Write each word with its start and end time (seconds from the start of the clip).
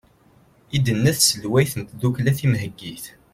i 0.75 0.77
d-tenna 0.79 1.11
tselwayt 1.17 1.73
n 1.75 1.81
tddukkla 1.85 2.31
timheggit 2.37 3.05